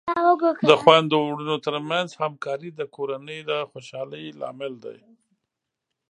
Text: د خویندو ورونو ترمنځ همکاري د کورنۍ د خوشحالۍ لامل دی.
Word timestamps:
د 0.69 0.71
خویندو 0.81 1.17
ورونو 1.27 1.55
ترمنځ 1.65 2.09
همکاري 2.21 2.69
د 2.73 2.81
کورنۍ 2.95 3.39
د 3.49 3.51
خوشحالۍ 3.69 4.25
لامل 4.39 4.73
دی. 4.85 4.99